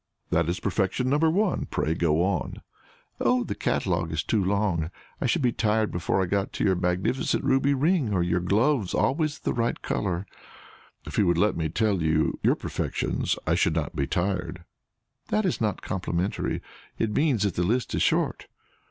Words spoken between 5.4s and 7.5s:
be tired before I got to your magnificent